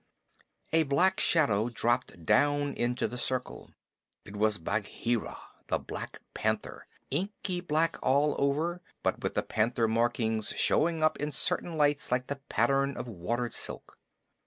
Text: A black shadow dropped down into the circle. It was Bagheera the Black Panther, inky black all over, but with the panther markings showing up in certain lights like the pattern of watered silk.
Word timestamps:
A 0.73 0.81
black 0.81 1.19
shadow 1.19 1.69
dropped 1.69 2.25
down 2.25 2.73
into 2.73 3.07
the 3.07 3.19
circle. 3.19 3.69
It 4.25 4.35
was 4.35 4.57
Bagheera 4.57 5.37
the 5.67 5.77
Black 5.77 6.23
Panther, 6.33 6.87
inky 7.11 7.61
black 7.61 7.97
all 8.01 8.35
over, 8.39 8.81
but 9.03 9.21
with 9.21 9.35
the 9.35 9.43
panther 9.43 9.87
markings 9.87 10.55
showing 10.57 11.03
up 11.03 11.19
in 11.19 11.31
certain 11.31 11.77
lights 11.77 12.11
like 12.11 12.25
the 12.25 12.41
pattern 12.49 12.97
of 12.97 13.07
watered 13.07 13.53
silk. 13.53 13.99